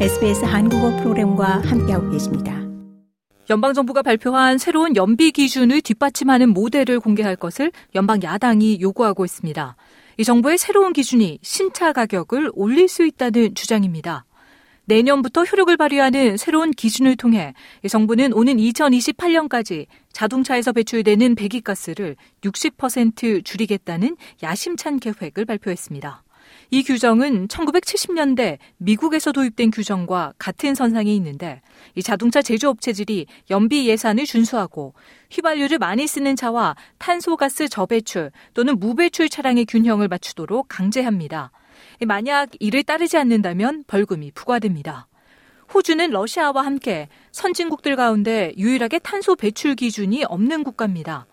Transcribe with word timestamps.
SBS 0.00 0.44
한국어 0.44 0.90
프로그램과 0.96 1.60
함께하고 1.60 2.10
계십니다. 2.10 2.60
연방정부가 3.48 4.02
발표한 4.02 4.58
새로운 4.58 4.96
연비 4.96 5.30
기준을 5.30 5.82
뒷받침하는 5.82 6.48
모델을 6.48 6.98
공개할 6.98 7.36
것을 7.36 7.70
연방 7.94 8.20
야당이 8.20 8.80
요구하고 8.80 9.24
있습니다. 9.24 9.76
이 10.18 10.24
정부의 10.24 10.58
새로운 10.58 10.92
기준이 10.92 11.38
신차 11.42 11.92
가격을 11.92 12.50
올릴 12.54 12.88
수 12.88 13.06
있다는 13.06 13.54
주장입니다. 13.54 14.24
내년부터 14.86 15.44
효력을 15.44 15.74
발휘하는 15.76 16.38
새로운 16.38 16.72
기준을 16.72 17.16
통해 17.16 17.54
정부는 17.88 18.32
오는 18.32 18.56
2028년까지 18.56 19.86
자동차에서 20.12 20.72
배출되는 20.72 21.36
배기가스를 21.36 22.16
60% 22.42 23.44
줄이겠다는 23.44 24.16
야심찬 24.42 24.98
계획을 24.98 25.44
발표했습니다. 25.44 26.24
이 26.70 26.82
규정은 26.82 27.48
1970년대 27.48 28.58
미국에서 28.78 29.32
도입된 29.32 29.70
규정과 29.70 30.34
같은 30.38 30.74
선상에 30.74 31.12
있는데 31.14 31.60
이 31.94 32.02
자동차 32.02 32.42
제조업체들이 32.42 33.26
연비 33.50 33.88
예산을 33.88 34.24
준수하고 34.24 34.94
휘발유를 35.30 35.78
많이 35.78 36.06
쓰는 36.06 36.36
차와 36.36 36.76
탄소가스 36.98 37.68
저배출 37.68 38.30
또는 38.54 38.78
무배출 38.78 39.28
차량의 39.28 39.66
균형을 39.66 40.08
맞추도록 40.08 40.66
강제합니다. 40.68 41.50
만약 42.06 42.50
이를 42.60 42.82
따르지 42.82 43.16
않는다면 43.16 43.84
벌금이 43.86 44.32
부과됩니다. 44.32 45.08
호주는 45.72 46.10
러시아와 46.10 46.64
함께 46.64 47.08
선진국들 47.32 47.96
가운데 47.96 48.52
유일하게 48.56 48.98
탄소 49.00 49.34
배출 49.34 49.74
기준이 49.74 50.24
없는 50.24 50.62
국가입니다. 50.62 51.26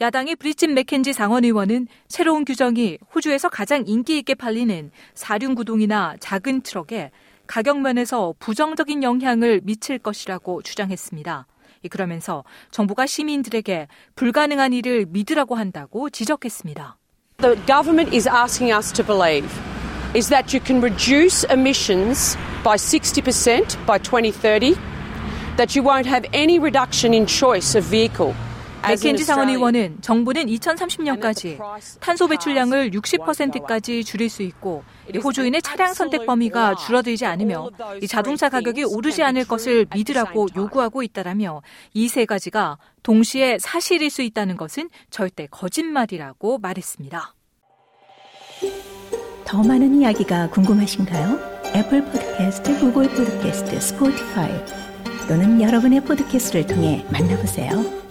야당의 0.00 0.36
브리친 0.36 0.74
맥켄지 0.74 1.12
상원의원은 1.12 1.86
새로운 2.08 2.44
규정이 2.44 2.98
호주에서 3.14 3.48
가장 3.48 3.84
인기 3.86 4.18
있게 4.18 4.34
팔리는 4.34 4.90
사륜구동이나 5.14 6.16
작은 6.18 6.62
트럭에 6.62 7.10
가격 7.46 7.80
면에서 7.80 8.34
부정적인 8.38 9.02
영향을 9.02 9.60
미칠 9.62 9.98
것이라고 9.98 10.62
주장했습니다. 10.62 11.46
그러면서 11.90 12.44
정부가 12.70 13.06
시민들에게 13.06 13.88
불가능한 14.16 14.72
일을 14.72 15.06
믿으라고 15.08 15.54
한다고 15.54 16.08
지적했습니다. 16.10 16.96
The 17.38 17.56
government 17.66 18.16
is 18.16 18.28
asking 18.28 18.74
us 18.74 18.92
to 18.94 19.04
believe 19.04 19.48
is 20.14 20.28
that 20.30 20.56
you 20.56 20.64
can 20.64 20.80
reduce 20.80 21.44
emissions 21.52 22.38
by 22.64 22.76
60% 22.76 23.76
by 23.84 23.98
2030, 23.98 24.74
that 25.56 25.76
you 25.76 25.84
won't 25.84 26.06
have 26.06 26.24
any 26.32 26.58
reduction 26.58 27.12
in 27.12 27.26
choice 27.26 27.76
of 27.76 27.84
vehicle. 27.84 28.34
맥켄지 28.88 29.24
상원 29.24 29.48
의원은 29.50 29.98
정부는 30.00 30.46
2030년까지 30.46 31.58
탄소 32.00 32.26
배출량을 32.28 32.90
60%까지 32.90 34.04
줄일 34.04 34.30
수 34.30 34.42
있고 34.42 34.82
호주인의 35.22 35.62
차량 35.62 35.92
선택 35.94 36.24
범위가 36.26 36.74
줄어들지 36.76 37.26
않으며 37.26 37.70
자동차 38.08 38.48
가격이 38.48 38.84
오르지 38.84 39.22
않을 39.22 39.44
것을 39.46 39.86
믿으라고 39.92 40.48
요구하고 40.56 41.02
있다라며 41.02 41.62
이 41.92 42.08
세 42.08 42.24
가지가 42.26 42.78
동시에 43.02 43.58
사실일 43.58 44.08
수 44.10 44.22
있다는 44.22 44.56
것은 44.56 44.88
절대 45.10 45.48
거짓말이라고 45.50 46.58
말했습니다. 46.58 47.34
더 49.44 49.62
많은 49.62 50.00
이야기가 50.00 50.50
궁금하신가요? 50.50 51.54
Apple 51.74 52.04
Podcast, 52.04 52.78
Google 52.78 53.08
Podcast, 53.08 53.80
Spotify 53.80 54.52
또는 55.28 55.60
여러분의 55.60 56.00
포드캐스트를 56.02 56.66
통해 56.66 57.04
만나보세요. 57.10 58.03